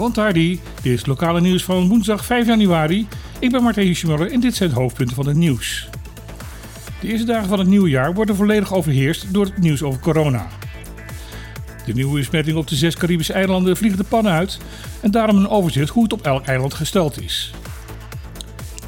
[0.00, 3.06] Want dit is lokale nieuws van woensdag 5 januari.
[3.38, 5.88] Ik ben Martijn Hiesjemuller en dit zijn de hoofdpunten van het nieuws.
[7.00, 10.46] De eerste dagen van het nieuwe jaar worden volledig overheerst door het nieuws over corona.
[11.86, 14.58] De nieuwe besmetting op de zes Caribische eilanden vliegen de pannen uit
[15.00, 17.52] en daarom een overzicht hoe het op elk eiland gesteld is.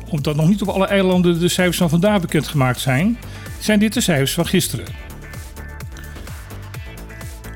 [0.09, 3.19] Omdat nog niet op alle eilanden de cijfers van vandaag bekendgemaakt zijn,
[3.59, 5.12] zijn dit de cijfers van gisteren.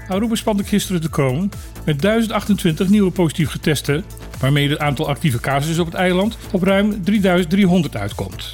[0.09, 1.51] Aruba spande gisteren de kroon
[1.85, 4.05] met 1028 nieuwe positief getesten,
[4.41, 8.53] waarmee het aantal actieve casussen op het eiland op ruim 3300 uitkomt.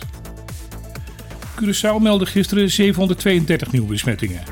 [1.61, 4.43] Curaçao meldde gisteren 732 nieuwe besmettingen.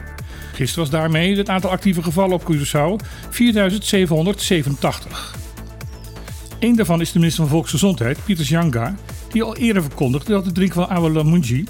[0.55, 2.97] Gisteren was daarmee het aantal actieve gevallen op Curaçao
[3.30, 5.39] 4787.
[6.59, 8.95] Eén daarvan is de minister van Volksgezondheid, Pieter Janga,
[9.33, 11.65] die al eerder verkondigde dat het drinken van Awalamunji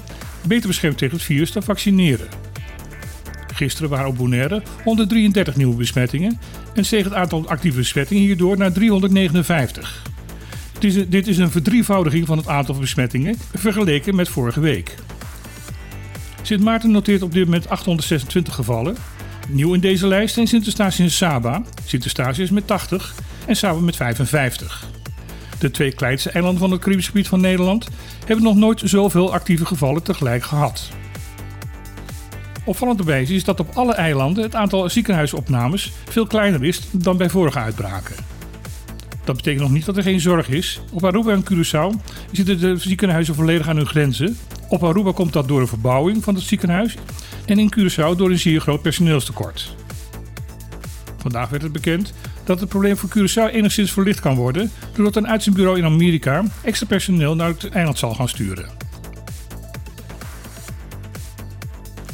[0.47, 2.50] beter beschermt tegen het virus dan vaccineren.
[3.53, 6.39] Gisteren waren op Bonaire 133 nieuwe besmettingen
[6.73, 10.03] en steeg het aantal actieve besmettingen hierdoor naar 359.
[10.79, 14.95] Dit is, dit is een verdrievoudiging van het aantal besmettingen vergeleken met vorige week.
[16.41, 18.95] Sint Maarten noteert op dit moment 826 gevallen.
[19.49, 21.63] Nieuw in deze lijst zijn Sint-Eustatius en Saba.
[21.85, 23.15] Sint-Eustatius met 80
[23.45, 24.87] en Saba met 55.
[25.59, 27.87] De twee kleinste eilanden van het Caribisch gebied van Nederland
[28.25, 30.89] hebben nog nooit zoveel actieve gevallen tegelijk gehad.
[32.63, 37.29] Opvallend erbij is dat op alle eilanden het aantal ziekenhuisopnames veel kleiner is dan bij
[37.29, 38.15] vorige uitbraken.
[39.23, 40.81] Dat betekent nog niet dat er geen zorg is.
[40.91, 44.37] Op Aruba en Curaçao zitten de ziekenhuizen volledig aan hun grenzen.
[44.67, 46.97] Op Aruba komt dat door een verbouwing van het ziekenhuis
[47.45, 49.75] en in Curaçao door een zeer groot personeelstekort.
[51.17, 55.27] Vandaag werd het bekend dat het probleem voor Curaçao enigszins verlicht kan worden doordat een
[55.27, 58.80] uitzendbureau in Amerika extra personeel naar het eiland zal gaan sturen.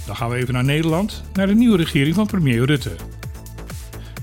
[0.07, 2.95] Dan gaan we even naar Nederland, naar de nieuwe regering van premier Rutte.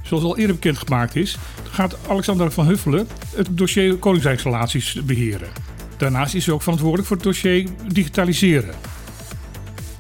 [0.03, 1.39] Zoals al eerder bekendgemaakt is,
[1.71, 5.49] gaat Alexander van Huffelen het dossier Koningsrijksrelaties beheren.
[5.97, 8.75] Daarnaast is hij ook verantwoordelijk voor het dossier digitaliseren.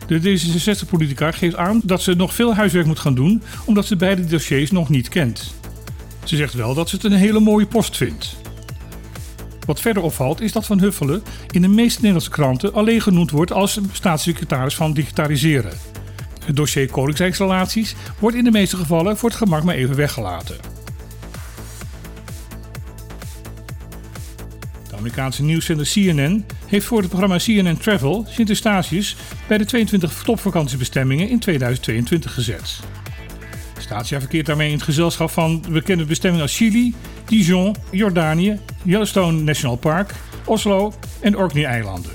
[0.06, 4.27] De D66-politica geeft aan dat ze nog veel huiswerk moet gaan doen, omdat ze beide
[4.27, 5.55] dossiers nog niet kent.
[6.25, 8.37] Ze zegt wel dat ze het een hele mooie post vindt.
[9.67, 13.53] Wat verder opvalt is dat Van Huffelen in de meeste Nederlandse kranten alleen genoemd wordt
[13.53, 15.73] als staatssecretaris van digitaliseren.
[16.45, 20.57] Het dossier Koningsrijksrelaties wordt in de meeste gevallen voor het gemak maar even weggelaten.
[24.89, 31.29] De Amerikaanse nieuwszender CNN heeft voor het programma CNN Travel Sint-Eustatius bij de 22 topvakantiebestemmingen
[31.29, 32.81] in 2022 gezet.
[33.84, 39.77] Statia verkeert daarmee in het gezelschap van bekende bestemmingen als Chili, Dijon, Jordanië, Yellowstone National
[39.77, 40.15] Park,
[40.45, 42.11] Oslo en Orkney-eilanden.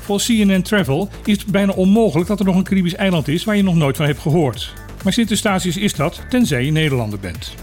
[0.00, 3.56] Volgens CNN Travel is het bijna onmogelijk dat er nog een Caribisch eiland is waar
[3.56, 4.72] je nog nooit van hebt gehoord.
[5.04, 7.54] Maar Sint-Eustatius is dat, tenzij je Nederlander bent.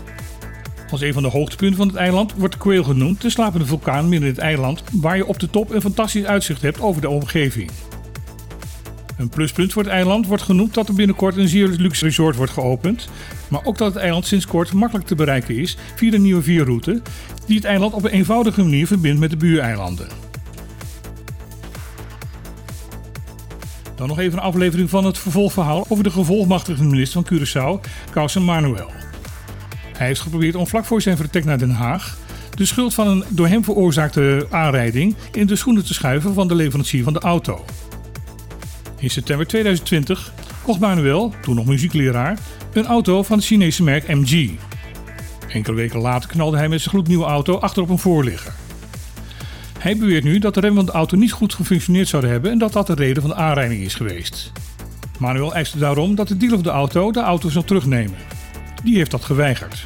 [0.91, 4.09] Als een van de hoogtepunten van het eiland wordt de Quail genoemd, de slapende vulkaan
[4.09, 7.09] midden in het eiland, waar je op de top een fantastisch uitzicht hebt over de
[7.09, 7.71] omgeving.
[9.17, 12.51] Een pluspunt voor het eiland wordt genoemd dat er binnenkort een zeer luxe resort wordt
[12.51, 13.09] geopend,
[13.47, 17.01] maar ook dat het eiland sinds kort makkelijk te bereiken is via de nieuwe vierroute
[17.45, 20.07] die het eiland op een eenvoudige manier verbindt met de buureilanden.
[23.95, 28.39] Dan nog even een aflevering van het vervolgverhaal over de gevolgmachtigde minister van Curaçao, Causa
[28.39, 28.91] Manuel.
[29.97, 32.17] Hij heeft geprobeerd om vlak voor zijn vertrek naar Den Haag
[32.55, 36.55] de schuld van een door hem veroorzaakte aanrijding in de schoenen te schuiven van de
[36.55, 37.65] leverancier van de auto.
[39.01, 42.39] In september 2020 kocht Manuel, toen nog muziekleraar,
[42.73, 44.49] een auto van het Chinese merk MG.
[45.47, 48.53] Enkele weken later knalde hij met zijn gloednieuwe auto achter op een voorligger.
[49.79, 52.57] Hij beweert nu dat de remmen van de auto niet goed gefunctioneerd zouden hebben en
[52.57, 54.51] dat dat de reden van de aanrijding is geweest.
[55.19, 58.17] Manuel eiste daarom dat de dealer van de auto de auto zou terugnemen.
[58.83, 59.85] Die heeft dat geweigerd.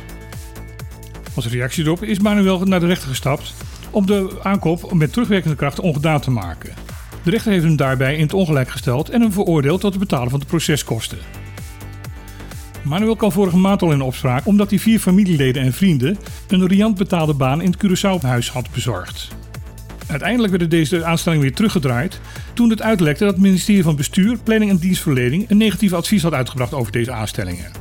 [1.35, 3.53] Als reactie erop is Manuel naar de rechter gestapt
[3.91, 6.84] om de aankoop met terugwerkende kracht ongedaan te maken.
[7.25, 10.29] De rechter heeft hem daarbij in het ongelijk gesteld en hem veroordeeld tot het betalen
[10.29, 11.17] van de proceskosten.
[12.83, 16.17] Manuel kan vorige maand al in opspraak omdat hij vier familieleden en vrienden
[16.47, 19.27] een riant betaalde baan in het Curaçao-huis had bezorgd.
[20.07, 22.19] Uiteindelijk werden deze aanstellingen weer teruggedraaid
[22.53, 26.33] toen het uitlekte dat het ministerie van Bestuur, Planning en Dienstverlening een negatief advies had
[26.33, 27.71] uitgebracht over deze aanstellingen.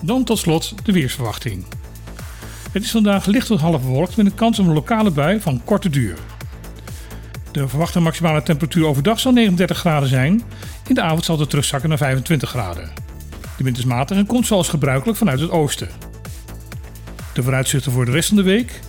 [0.00, 1.64] Dan tot slot de weersverwachting.
[2.72, 5.60] Het is vandaag licht tot half bewolkt met een kans op een lokale bui van
[5.64, 6.18] korte duur.
[7.52, 10.42] De verwachte maximale temperatuur overdag zal 39 graden zijn.
[10.86, 12.90] In de avond zal het terugzakken naar 25 graden.
[13.56, 15.88] De wind is matig en komt zoals gebruikelijk vanuit het oosten.
[17.32, 18.80] De vooruitzichten voor de rest van de week.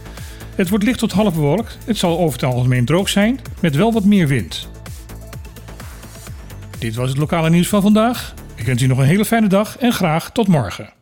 [0.56, 1.78] Het wordt licht tot half bewolkt.
[1.86, 4.70] Het zal over het algemeen droog zijn, met wel wat meer wind.
[6.80, 8.34] Dit was het lokale nieuws van vandaag.
[8.56, 11.01] Ik wens u nog een hele fijne dag en graag tot morgen.